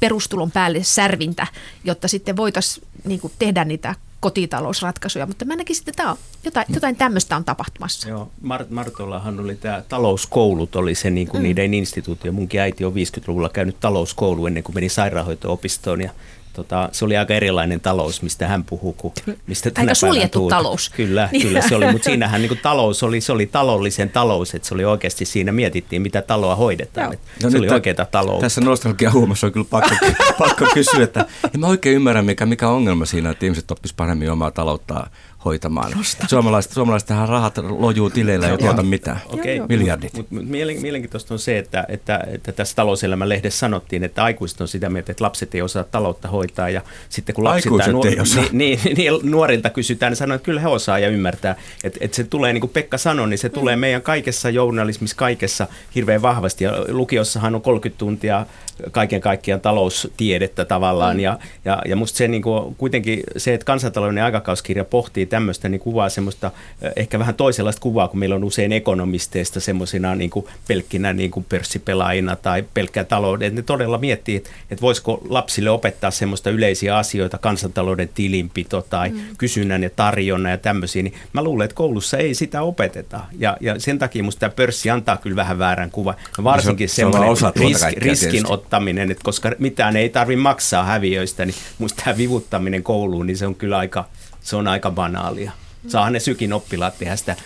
[0.00, 1.46] perustulon päälle särvintä,
[1.84, 6.96] jotta sitten voitaisiin niin tehdä niitä kotitalousratkaisuja, mutta mä näkisin, että tämä on, jotain, jotain
[6.96, 8.08] tämmöistä on tapahtumassa.
[8.08, 11.42] Joo, Mart, Martollahan oli tämä talouskoulut, oli se niin kuin mm.
[11.42, 12.32] niiden instituutio.
[12.32, 16.10] Munkin äiti on 50-luvulla käynyt talouskoulu ennen kuin meni sairaanhoito-opistoon ja
[16.52, 19.14] tota, se oli aika erilainen talous, mistä hän puhuu, kuin
[19.46, 20.90] mistä tänä Aika suljettu talous.
[20.90, 24.68] Kyllä, kyllä se oli, mutta siinähän niin kuin talous oli, se oli taloudellisen talous, että
[24.68, 27.14] se oli oikeasti siinä mietittiin, mitä taloa hoidetaan.
[27.42, 28.42] No se oli oikeaa taloutta.
[28.42, 29.94] Tässä nostalgia huomassa on kyllä pakko,
[30.38, 34.30] pakko kysyä, että en mä oikein ymmärrä, mikä, mikä ongelma siinä, että ihmiset oppisivat paremmin
[34.30, 35.10] omaa talouttaan
[35.44, 35.92] hoitamaan.
[36.28, 39.20] Suomalaiset, suomalaisethan rahat lojuu tileillä ei tuota mitään.
[39.28, 39.66] Okay.
[39.68, 40.14] Miljardit.
[40.14, 44.68] Mutta mut mielenkiintoista on se, että, että, että tässä talouselämän lehdessä sanottiin, että aikuiset on
[44.68, 46.68] sitä mieltä, että lapset ei osaa taloutta hoitaa.
[46.68, 48.44] Ja sitten kun lapset nuor- osaa.
[48.52, 51.56] Niin, niin, niin, nuorilta kysytään, niin sanoo, että kyllä he osaa ja ymmärtää.
[51.84, 53.54] Että, että se tulee, niin kuin Pekka sanoi, niin se mm.
[53.54, 56.64] tulee meidän kaikessa journalismissa, kaikessa hirveän vahvasti.
[56.64, 58.46] Ja lukiossahan on 30 tuntia
[58.90, 61.16] kaiken kaikkiaan taloustiedettä tavallaan.
[61.16, 61.20] Mm.
[61.20, 65.80] Ja, ja, ja musta se niin kuin, kuitenkin se, että kansantalouden aikakauskirja pohtii tämmöistä, niin
[65.80, 66.50] kuvaa semmoista
[66.96, 71.46] ehkä vähän toisenlaista kuvaa, kun meillä on usein ekonomisteista semmoisina niin kuin pelkkinä niin kuin
[71.48, 73.46] pörssipelaajina tai pelkkää talouden.
[73.46, 79.10] Että ne todella miettii, että, että voisiko lapsille opettaa semmoista yleisiä asioita, kansantalouden tilinpito tai
[79.10, 79.20] mm.
[79.38, 81.02] kysynnän ja tarjonnan ja tämmöisiä.
[81.02, 83.20] Niin mä luulen, että koulussa ei sitä opeteta.
[83.38, 86.14] Ja, ja sen takia musta tämä pörssi antaa kyllä vähän väärän kuvan.
[86.44, 91.56] Varsinkin se, semmoinen osa risk, riskin ottaminen, että koska mitään ei tarvitse maksaa häviöistä, niin
[91.78, 94.08] musta tämä vivuttaminen kouluun, niin se on kyllä aika,
[94.40, 95.52] se on aika banaalia.
[95.88, 97.36] Saahan ne sykin oppilaat tehdä sitä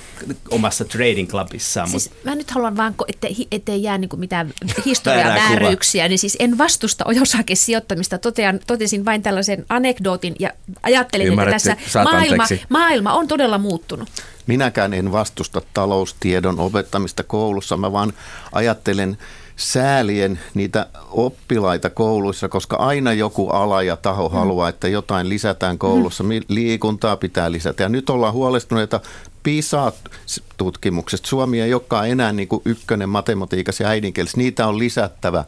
[0.51, 1.89] omassa trading clubissaan.
[1.89, 2.29] Siis mutta...
[2.31, 4.53] Mä nyt haluan vaan, ettei, ettei jää niin mitään
[4.87, 8.19] historiaa vääryyksiä, niin siis en vastusta osakesijoittamista.
[8.19, 10.51] Totean, totesin vain tällaisen anekdootin ja
[10.83, 14.09] ajattelin, Ymmärrätte, että tässä maailma, maailma on todella muuttunut.
[14.47, 18.13] Minäkään en vastusta taloustiedon opettamista koulussa, mä vaan
[18.53, 19.19] ajattelen
[19.57, 24.35] säälien niitä oppilaita kouluissa, koska aina joku ala ja taho mm.
[24.35, 26.25] haluaa, että jotain lisätään koulussa.
[26.25, 26.31] Mm.
[26.49, 27.83] Liikuntaa pitää lisätä.
[27.83, 29.01] Ja nyt ollaan huolestuneita
[29.43, 31.29] PISA-tutkimuksesta.
[31.29, 34.39] Suomi ei olekaan enää niin kuin ykkönen matematiikassa ja äidinkielessä.
[34.39, 35.45] Niitä on lisättävä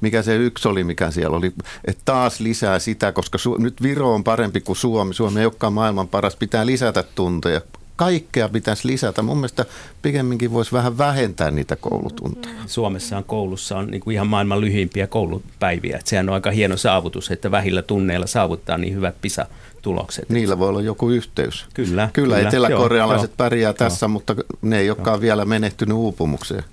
[0.00, 1.52] mikä se yksi oli, mikä siellä oli,
[1.84, 5.14] että taas lisää sitä, koska Su- nyt Viro on parempi kuin Suomi.
[5.14, 7.60] Suomi ei olekaan maailman paras, pitää lisätä tunteja
[8.04, 9.22] kaikkea pitäisi lisätä.
[9.22, 9.64] Mun mielestä
[10.02, 12.54] pikemminkin voisi vähän vähentää niitä koulutunteja.
[12.66, 15.96] Suomessa on koulussa on niin kuin ihan maailman lyhyimpiä koulupäiviä.
[15.96, 19.46] Et sehän on aika hieno saavutus, että vähillä tunneilla saavuttaa niin hyvät PISA
[19.82, 20.28] tulokset.
[20.28, 21.66] Niillä voi olla joku yhteys.
[21.74, 22.10] Kyllä.
[22.12, 24.08] Kyllä, kyllä eteläkorealaiset joo, pärjää joo, tässä, joo.
[24.08, 25.20] mutta ne ei olekaan joo.
[25.20, 26.64] vielä menehtynyt uupumukseen.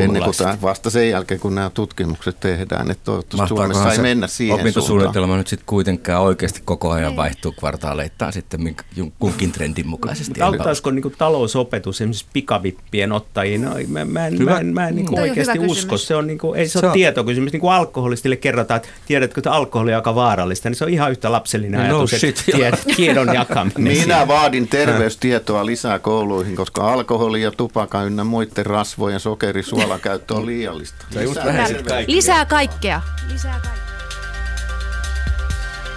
[0.00, 4.26] Ennen kuin tämä, vasta sen jälkeen, kun nämä tutkimukset tehdään, että toivottavasti Suomessa ei mennä
[4.26, 5.38] siihen opintosuunnitelma suuntaan.
[5.38, 8.76] nyt sitten kuitenkaan oikeasti koko ajan vaihtuu kvartaaleittain sitten
[9.18, 10.40] kunkin trendin mukaisesti.
[10.40, 13.62] auttaisiko niin talousopetus esimerkiksi pikavippien ottajiin?
[13.62, 15.96] No, mä, mä, en, mä en, mä en niin kuin oikeasti usko.
[15.96, 17.52] Se on, niin kuin, ei se, se ole tietokysymys.
[17.52, 21.10] Niin kuin alkoholistille kerrotaan, että tiedätkö, että alkoholi on aika vaarallista, niin se on ihan
[21.10, 23.98] yhtä lapsellinen no ajatus, shit, tied, tiedon jakaminen.
[23.98, 30.34] Minä vaadin terveystietoa lisää kouluihin, koska alkoholi ja tupaka ynnä muiden rasvojen sokerin sokerisuolan käyttö
[30.34, 31.06] on liiallista.
[31.10, 33.02] Lisää, Lisää kaikkea.
[33.32, 33.86] Lisää kaikkea.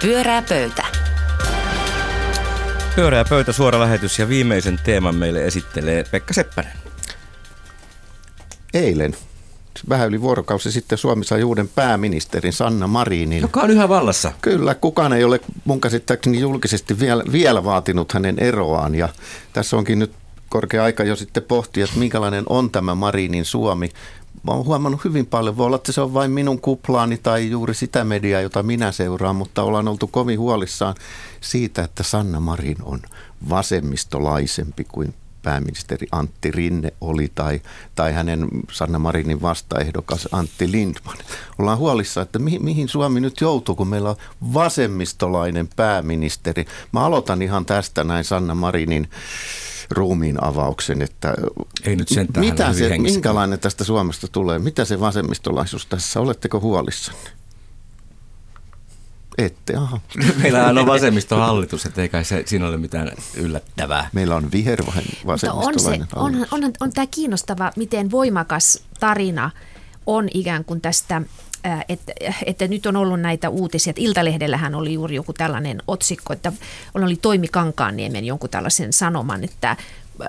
[0.02, 0.84] Pyörää pöytä.
[2.94, 6.72] Pyörää pöytä, suora lähetys ja viimeisen teeman meille esittelee Pekka Seppänen.
[8.74, 9.16] Eilen,
[9.88, 13.42] vähän yli vuorokausi sitten Suomi sai uuden pääministerin Sanna Marinin.
[13.42, 14.32] Joka on yhä vallassa.
[14.42, 19.08] Kyllä, kukaan ei ole mun käsittääkseni julkisesti vielä, vielä vaatinut hänen eroaan ja
[19.52, 20.12] tässä onkin nyt
[20.50, 23.90] korkea aika jo sitten pohtia, että minkälainen on tämä Marinin Suomi.
[24.42, 27.74] Mä oon huomannut hyvin paljon, voi olla, että se on vain minun kuplaani tai juuri
[27.74, 30.94] sitä mediaa, jota minä seuraan, mutta ollaan oltu kovin huolissaan
[31.40, 33.00] siitä, että Sanna Marin on
[33.48, 37.60] vasemmistolaisempi kuin pääministeri Antti Rinne oli tai,
[37.94, 41.16] tai hänen Sanna Marinin vastaehdokas Antti Lindman.
[41.58, 44.16] Ollaan huolissa, että mi, mihin Suomi nyt joutuu, kun meillä on
[44.54, 46.64] vasemmistolainen pääministeri.
[46.92, 49.10] Mä aloitan ihan tästä näin Sanna Marinin
[49.90, 51.34] ruumiin avauksen, että
[51.84, 57.39] Ei nyt mitä se, minkälainen tästä Suomesta tulee, mitä se vasemmistolaisuus tässä, oletteko huolissanne?
[59.46, 60.00] Ette, aha.
[60.42, 64.10] Meillähän on vasemmistohallitus, että eikä se, siinä ole mitään yllättävää.
[64.12, 69.50] Meillä on vihervasemmistolainen on, se, on, on, on tämä kiinnostava, miten voimakas tarina
[70.06, 71.22] on ikään kuin tästä
[71.88, 72.12] että,
[72.46, 76.52] että nyt on ollut näitä uutisia, että Iltalehdellähän oli juuri joku tällainen otsikko, että
[76.94, 79.76] oli Toimi Kankaanniemen jonkun tällaisen sanoman, että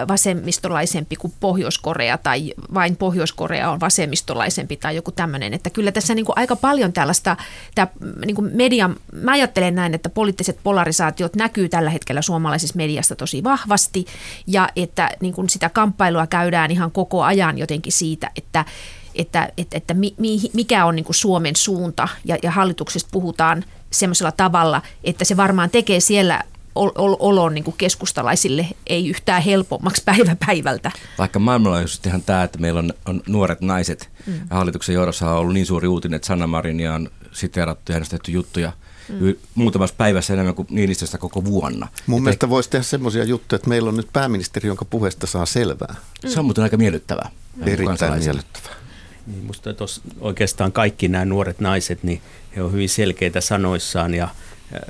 [0.07, 5.53] vasemmistolaisempi kuin Pohjois-Korea tai vain Pohjois-Korea on vasemmistolaisempi tai joku tämmöinen.
[5.53, 7.37] Että kyllä tässä niin kuin aika paljon tällaista,
[7.75, 7.87] tämä
[8.25, 13.43] niin kuin media, mä ajattelen näin, että poliittiset polarisaatiot näkyy tällä hetkellä suomalaisessa mediassa tosi
[13.43, 14.05] vahvasti
[14.47, 18.65] ja että niin kuin sitä kamppailua käydään ihan koko ajan jotenkin siitä, että
[19.15, 19.95] että, että, että
[20.53, 25.99] mikä on niin Suomen suunta ja, ja hallituksesta puhutaan semmoisella tavalla, että se varmaan tekee
[25.99, 26.43] siellä
[26.75, 30.91] olon niin kuin keskustalaisille ei yhtään helpommaksi päivä päivältä.
[31.17, 34.33] Vaikka maailmanlaajuisesti ihan tämä, että meillä on, on nuoret naiset mm.
[34.49, 38.31] hallituksen johdossa on ollut niin suuri uutinen, että Sanna Marinia on siteerattu ja hänestä tehty
[38.31, 38.71] juttuja
[39.09, 39.35] mm.
[39.55, 41.87] muutamassa päivässä enemmän kuin Niinistöstä koko vuonna.
[42.07, 45.45] Mun että mielestä voisi tehdä semmoisia juttuja, että meillä on nyt pääministeri, jonka puheesta saa
[45.45, 45.95] selvää.
[46.23, 46.29] Mm.
[46.29, 47.29] Se on muuten aika miellyttävää.
[47.65, 48.71] Erittäin miellyttävää.
[49.27, 49.69] Niin musta
[50.19, 52.21] oikeastaan kaikki nämä nuoret naiset, niin
[52.55, 54.27] he ovat hyvin selkeitä sanoissaan ja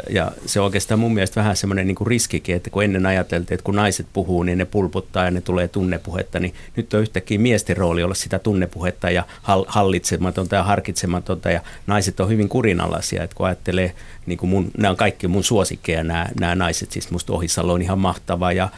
[0.10, 3.63] ja se on oikeastaan mun mielestä vähän semmoinen niin riskikin, että kun ennen ajateltiin, että
[3.63, 7.78] kun naiset puhuu, niin ne pulputtaa ja ne tulee tunnepuhetta, niin nyt on yhtäkkiä miesten
[7.78, 9.24] rooli olla sitä tunnepuhetta ja
[9.67, 14.89] hallitsematonta ja harkitsematonta ja naiset on hyvin kurinalaisia, että kun ajattelee, niin kuin mun, nämä
[14.89, 18.70] on kaikki mun suosikkeja nämä, nämä naiset, siis musta Ohisalo on ihan mahtava ja,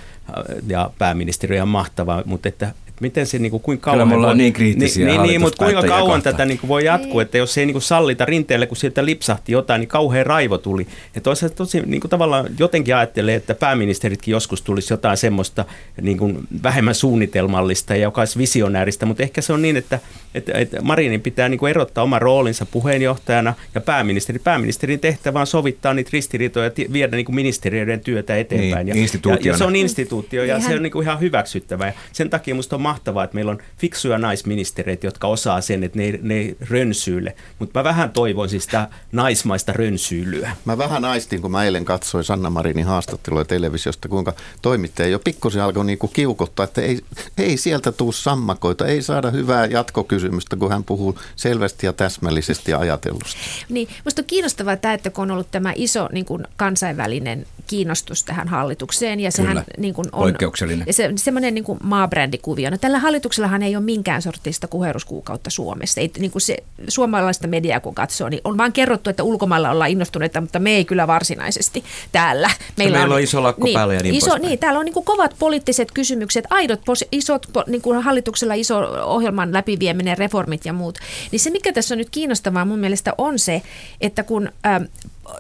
[0.68, 3.98] ja pääministeri on ihan mahtava, mutta että miten se, niin kuin, kuinka kauan...
[3.98, 6.32] Kyllä me ollaan niin kriittisiä Niin, niin mutta kuinka kauan kohta.
[6.32, 9.52] tätä niin kuin voi jatkua, että jos ei niin kuin sallita rinteelle, kun sieltä lipsahti
[9.52, 10.88] jotain, niin kauhean raivo tuli.
[11.16, 15.66] Ja toisaalta tosi niin kuin tavallaan jotenkin ajattelee, että pääministeritkin joskus tulisi jotain semmoista
[16.02, 20.00] niin kuin vähemmän suunnitelmallista ja joka olisi visionääristä, mutta ehkä se on niin, että,
[20.36, 24.40] että, että Marinin pitää niin kuin erottaa oma roolinsa puheenjohtajana ja pääministeri.
[24.40, 28.86] Pääministerin tehtävä on sovittaa niitä ristiriitoja ja viedä niin kuin ministeriöiden työtä eteenpäin.
[28.86, 31.88] Niin, ja, ja, ja, se on instituutio ja niin se on niin kuin ihan hyväksyttävää.
[31.88, 35.98] Ja sen takia minusta on mahtavaa, että meillä on fiksuja naisministereitä, jotka osaa sen, että
[35.98, 37.36] ne, ne rönsyille.
[37.60, 40.56] Mutta mä vähän toivoisin sitä naismaista rönsyylyä.
[40.66, 45.64] Mä vähän aistin, kun mä eilen katsoin Sanna Marinin haastattelua televisiosta, kuinka toimittaja jo pikkusen
[45.64, 47.00] alkoi niinku kiukuttaa, että ei,
[47.38, 52.80] ei sieltä tuu sammakoita, ei saada hyvää jatkokysymystä, kun hän puhuu selvästi ja täsmällisesti ja
[52.80, 53.40] ajatellusti.
[53.70, 58.24] Niin, musta on kiinnostavaa tämä, että kun on ollut tämä iso niin kuin kansainvälinen kiinnostus
[58.24, 59.20] tähän hallitukseen.
[59.20, 60.94] Ja sehän Kyllä, niin kuin on, poikkeuksellinen.
[60.94, 62.70] Se, semmoinen niin kuin maabrändikuvio.
[62.74, 66.02] No, tällä hallituksellahan ei ole minkään sortista kuheruskuukautta Suomessa.
[66.02, 66.58] Ei, niin kuin se,
[66.88, 70.86] suomalaista mediaa kun katsoo, niin on vaan kerrottu, että ulkomailla ollaan innostuneita, mutta me ei
[70.86, 72.50] kyllä varsinaisesti täällä.
[72.78, 74.94] Meillä, meillä on, on iso lakko niin, päällä ja niin iso, niin, täällä on niin
[74.94, 80.74] kuin kovat poliittiset kysymykset, aidot, pos, isot, niin kuin hallituksella iso ohjelman läpivieminen, reformit ja
[80.74, 81.00] muut.
[81.32, 83.62] Niin se, mikä tässä on nyt kiinnostavaa mun mielestä on se,
[84.02, 84.84] että kun ähm,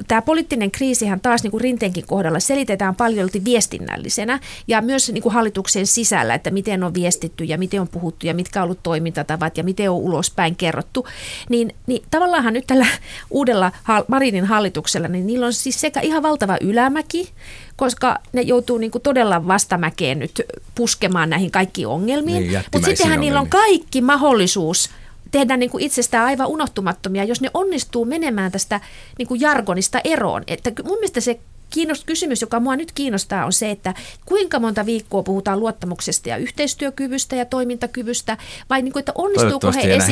[0.08, 5.34] tämä poliittinen kriisihän taas niin kuin Rinteenkin kohdalla selitetään paljon viestinnällisenä ja myös niin kuin
[5.34, 9.58] hallituksen sisällä, että miten on viestitty ja miten on puhuttu ja mitkä on ollut toimintatavat
[9.58, 11.08] ja miten on ulospäin kerrottu.
[11.50, 12.88] Niin, niin tavallaanhan nyt tällä
[13.30, 13.72] uudella
[14.08, 17.30] Marinin hallituksella, niin niillä on siis sekä ihan valtava ylämäki,
[17.76, 20.42] koska ne joutuu niin kuin todella vastamäkeen nyt
[20.76, 22.48] puskemaan näihin kaikkiin ongelmiin.
[22.48, 24.90] Niin, Mutta sittenhän niillä on kaikki mahdollisuus–
[25.34, 28.82] tehdä niin kuin itsestään aivan unohtumattomia, jos ne onnistuu menemään tästä
[29.18, 30.44] niin kuin jargonista eroon.
[30.48, 33.94] Että mun mielestä se kiinnost, kysymys, joka mua nyt kiinnostaa, on se, että
[34.26, 38.38] kuinka monta viikkoa puhutaan luottamuksesta ja yhteistyökyvystä ja toimintakyvystä,
[38.70, 40.12] vai niin kuin, että onnistuuko he, esi-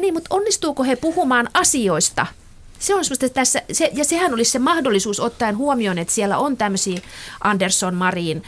[0.00, 2.26] niin, mutta onnistuuko he puhumaan asioista
[2.84, 6.56] se on semmoista tässä, se, ja sehän olisi se mahdollisuus ottaen huomioon, että siellä on
[6.56, 7.00] tämmöisiä
[7.44, 8.42] Anderson, Marin,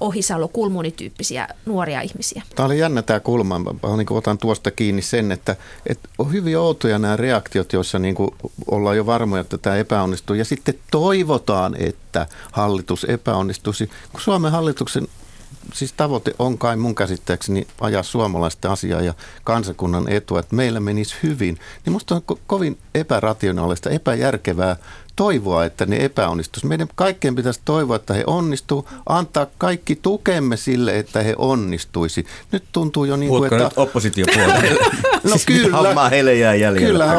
[0.00, 2.42] Ohisalo, Kulmuni-tyyppisiä nuoria ihmisiä.
[2.56, 3.58] Tämä oli jännä tämä kulma.
[3.58, 8.14] Mä niin otan tuosta kiinni sen, että, että on hyvin outoja nämä reaktiot, joissa niin
[8.14, 8.30] kuin
[8.70, 10.36] ollaan jo varmoja, että tämä epäonnistuu.
[10.36, 13.90] Ja sitten toivotaan, että hallitus epäonnistuisi.
[14.12, 15.08] Kun Suomen hallituksen
[15.74, 21.16] siis tavoite on kai mun käsittääkseni ajaa suomalaisten asiaa ja kansakunnan etua, että meillä menisi
[21.22, 24.76] hyvin, niin musta on ko- kovin epärationaalista, epäjärkevää
[25.16, 26.66] toivoa, että ne epäonnistuisi.
[26.66, 32.26] Meidän kaikkien pitäisi toivoa, että he onnistuu, antaa kaikki tukemme sille, että he onnistuisi.
[32.52, 33.64] Nyt tuntuu jo niin kuin, että...
[33.64, 34.78] nyt oppositiopuolelle?
[35.24, 36.08] no siis kyllä.
[36.10, 36.86] heille jää jäljellä.
[36.86, 37.18] Kyllähän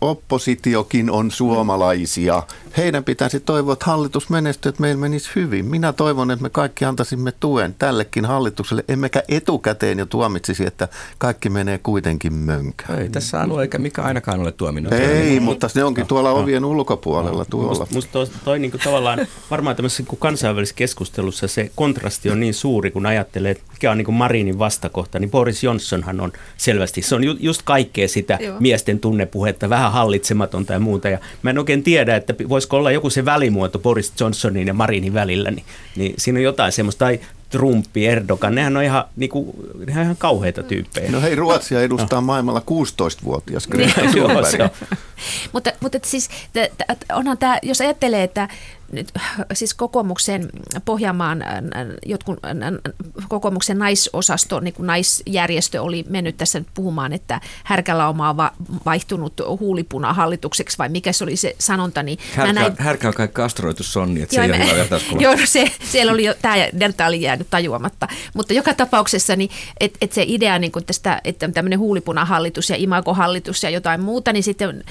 [0.00, 2.42] oppositiokin on suomalaisia.
[2.76, 5.66] Heidän pitäisi toivoa, että hallitus menestyy, että meillä menisi hyvin.
[5.66, 11.50] Minä toivon, että me kaikki antaisimme tuen tällekin hallitukselle, emmekä etukäteen jo tuomitsisi, että kaikki
[11.50, 12.98] menee kuitenkin mönkään.
[12.98, 14.92] Ei tässä on eikä mikä ainakaan ole tuominut.
[14.92, 17.68] Ei, mutta ne onkin tuolla ovien ulkopuolella ulkopuolella tuolla.
[17.78, 22.54] Musta, musta toi, toi niin tavallaan varmaan tämmöisessä niin kansainvälisessä keskustelussa se kontrasti on niin
[22.54, 27.14] suuri, kun ajattelee, että mikä on niin Marinin vastakohta, niin Boris Johnsonhan on selvästi, se
[27.14, 28.56] on ju, just kaikkea sitä Joo.
[28.60, 31.08] miesten tunnepuhetta, vähän hallitsematonta ja muuta.
[31.08, 35.14] Ja mä en oikein tiedä, että voisiko olla joku se välimuoto Boris Johnsonin ja Marinin
[35.14, 35.64] välillä, niin,
[35.96, 37.20] niin siinä on jotain semmoista, tai
[37.50, 39.54] Trumpi, Erdogan, nehän on ihan, niinku,
[39.86, 41.10] nehän on ihan kauheita tyyppejä.
[41.10, 42.26] No hei, Ruotsia edustaa no.
[42.26, 44.72] maailmalla 16-vuotias Greta Thunberg.
[45.52, 46.30] mutta, mutta siis,
[47.12, 48.48] onhan tämä, jos ajattelee, että
[49.52, 50.48] siis kokoomuksen
[50.84, 51.58] Pohjanmaan äh,
[52.06, 52.52] jotkut äh,
[53.28, 58.36] kokoomuksen naisosasto, niin kuin naisjärjestö oli mennyt tässä nyt puhumaan, että härkälauma on
[58.86, 62.02] vaihtunut huulipuna hallitukseksi vai mikä se oli se sanonta.
[62.02, 65.72] Niin härkä, näin, härkä on kai kastroitu sonni, että joo, se ei ole Joo, se,
[65.84, 70.24] siellä oli jo, tämä delta oli jäänyt tajuamatta, mutta joka tapauksessa niin, että et se
[70.26, 74.84] idea niin kuin tästä, että tämmöinen huulipunahallitus ja imagohallitus ja jotain muuta, niin sitten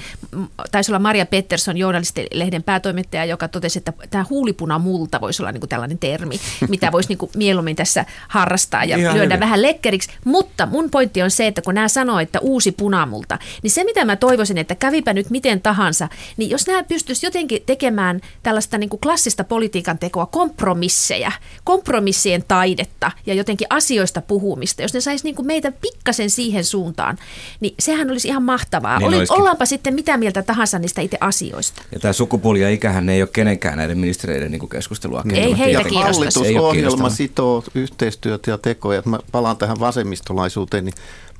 [0.72, 5.68] taisi olla Maria Pettersson, journalistilehden päätoimittaja, joka totesi, että tämä huulipunamulta voisi olla niin kuin
[5.68, 9.40] tällainen termi, mitä voisi niin kuin mieluummin tässä harrastaa ja Ihan lyödä hyvin.
[9.40, 10.10] vähän lekkeriksi.
[10.24, 14.04] Mutta mun pointti on se, että kun nämä sanoo, että uusi punamulta, niin se mitä
[14.04, 18.90] mä toivoisin, että kävipä nyt miten tahansa, niin jos nämä pystyisi jotenkin tekemään tällaista niin
[18.90, 21.32] kuin klassista politiikan tekoa, kompromisseja,
[21.64, 27.18] kompromissien taidetta ja jotenkin asioista puhumista, jos ne saisi niin kuin meitä pikkasen siihen suuntaan,
[27.60, 28.98] niin sehän olisi ihan mahtavaa.
[28.98, 31.82] Niin Oli, ollaanpa sitten mitä mieltä tahansa niistä itse asioista.
[31.92, 35.22] Ja tämä sukupuoli ja ikähän ei ole kenenkään näiden ministereiden niin keskustelua.
[35.24, 35.44] Niin.
[35.44, 35.82] Ei heitä.
[35.94, 39.02] Hallitusohjelma sitoo yhteistyötä ja tekoja.
[39.04, 40.94] Mä palaan tähän vasemmistolaisuuteen, niin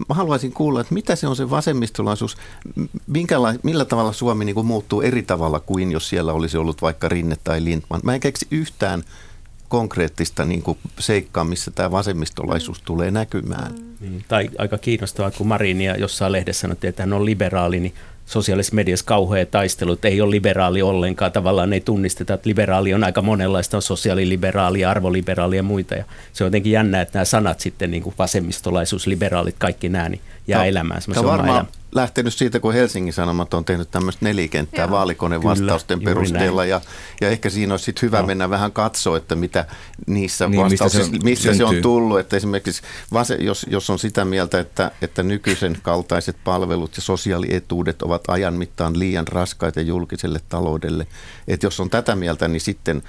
[0.08, 2.36] mä haluaisin kuulla, että mitä se on se vasemmistolaisuus,
[3.06, 7.08] Minkäla- millä tavalla Suomi niin kuin muuttuu eri tavalla kuin jos siellä olisi ollut vaikka
[7.08, 8.00] Rinne tai Lindman.
[8.04, 9.04] Mä en keksi yhtään
[9.68, 13.72] konkreettista niin kuin seikkaa, missä tämä vasemmistolaisuus tulee näkymään.
[13.72, 13.94] Mm.
[14.00, 17.94] Niin, tai aika kiinnostavaa, kun Marinia jossain lehdessä sanottiin, että hän on liberaali, niin
[18.26, 21.32] sosiaalisessa mediassa kauhea taistelu, että ei ole liberaali ollenkaan.
[21.32, 25.94] Tavallaan ei tunnisteta, että liberaali on aika monenlaista, on sosiaaliliberaali, arvoliberaali ja muita.
[25.94, 30.08] Ja se on jotenkin jännä, että nämä sanat sitten, niin kuin vasemmistolaisuus, liberaalit, kaikki nämä,
[30.08, 34.90] niin jää no, elämään semmoisen varmaan lähtenyt siitä, kun Helsingin Sanomat on tehnyt tämmöistä nelikenttää
[34.90, 36.80] vaalikonevastausten perusteella ja,
[37.20, 38.26] ja ehkä siinä olisi hyvä no.
[38.26, 39.64] mennä vähän katsoa, että mitä
[40.06, 42.18] niissä niin, vastauksissa, mistä, se on, missä se on tullut.
[42.18, 48.02] Että esimerkiksi vase, jos, jos on sitä mieltä, että, että nykyisen kaltaiset palvelut ja sosiaalietuudet
[48.02, 51.06] ovat ajan mittaan liian raskaita julkiselle taloudelle,
[51.48, 53.02] että jos on tätä mieltä, niin sitten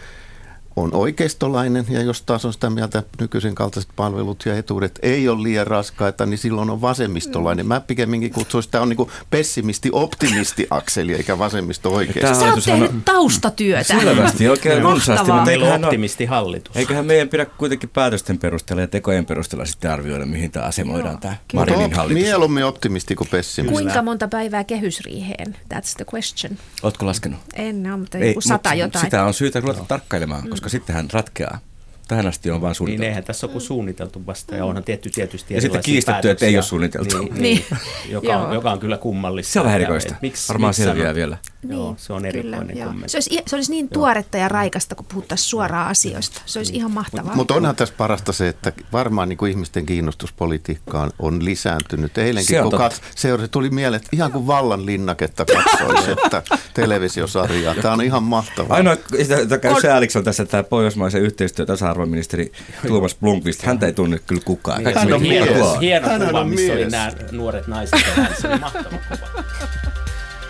[0.76, 5.30] on oikeistolainen ja jos taas on sitä mieltä, että nykyisen kaltaiset palvelut ja etuudet ei
[5.30, 7.68] ole liian raskaita, niin silloin on vasemmistolainen.
[7.68, 12.36] Mä pikemminkin kutsuisin, että tämä on niin pessimisti-optimisti-akseli eikä vasemmisto oikeisto.
[12.40, 13.84] Sä oot tehnyt taustatyötä.
[13.84, 15.32] Selvästi, oikein runsaasti.
[15.32, 16.76] Mutta eiköhän optimistihallitus.
[16.76, 21.20] Eiköhän meidän pidä kuitenkin päätösten perusteella ja tekojen perusteella sitten arvioida, mihin tämä asemoidaan no,
[21.20, 22.24] tämä Marinin hallitus.
[22.24, 23.74] Mieluummin optimisti kuin pessimisti.
[23.74, 25.58] Kuinka monta päivää kehysriiheen?
[25.74, 26.58] That's the question.
[26.84, 27.40] Oletko laskenut?
[27.54, 29.06] En ole, mutta ei, sata jotain.
[29.06, 31.60] Sitä on syytä ruveta tarkkailemaan, koska koska sittenhän ratkeaa.
[32.08, 33.02] Tähän asti on vain suunniteltu.
[33.02, 36.46] Niin, eihän tässä ole kuin suunniteltu vasta, ja onhan tietty tietysti Ja sitten kiistetty, että
[36.46, 37.18] ei ole suunniteltu.
[37.36, 37.66] Niin, niin.
[38.10, 39.54] joka, on, joka on kyllä kummallista.
[39.54, 40.16] Se on vähän erikoista.
[40.22, 41.16] Miksi, Varmaan miksi selviää sanoo?
[41.16, 41.38] vielä.
[41.64, 43.12] Niin, joo, se on erikoinen kyllä, kommentti.
[43.12, 46.42] Se olisi, se olisi niin tuoretta ja raikasta, kun puhuttaisiin suoraan asioista.
[46.46, 46.80] Se olisi niin.
[46.80, 47.24] ihan mahtavaa.
[47.24, 52.18] Mutta mut onhan tässä parasta se, että varmaan niin kuin ihmisten kiinnostus politiikkaan on lisääntynyt.
[52.18, 57.76] Eilenkin, se kun kat- seurasi, tuli mieleen, että ihan kuin vallan linnaketta katsoisi, että televisiosarjaa.
[57.76, 58.78] Tämä on ihan mahtavaa.
[58.78, 61.66] Ainoa, sitä käy sääliksi on tässä tämä pohjoismaisen yhteistyö-
[61.96, 62.52] tasa-arvoministeri
[62.88, 63.62] Tuomas Blomqvist.
[63.62, 64.84] Häntä ei tunne kyllä kukaan.
[64.84, 68.00] Niin, hän on hieno, hieno kuva, missä oli nämä nuoret naiset.
[68.42, 69.44] Se oli mahtava kuva.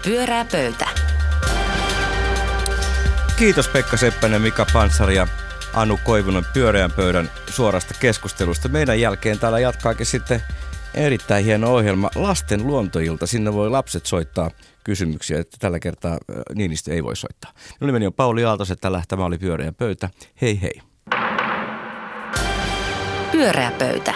[0.03, 0.87] Pyörää pöytä.
[3.37, 5.27] Kiitos Pekka Seppänen, Mika Panssari ja
[5.73, 8.69] Anu Koivunen pyöreän pöydän suorasta keskustelusta.
[8.69, 10.41] Meidän jälkeen täällä jatkaakin sitten
[10.93, 12.09] Erittäin hieno ohjelma.
[12.15, 13.27] Lasten luontoilta.
[13.27, 14.51] Sinne voi lapset soittaa
[14.83, 16.17] kysymyksiä, että tällä kertaa
[16.55, 17.51] Niinistö ei voi soittaa.
[17.79, 20.09] Minun nimeni on Pauli Aaltos, tällä tämä oli Pyöreä pöytä.
[20.41, 20.81] Hei hei.
[23.31, 24.13] Pyöreä pöytä.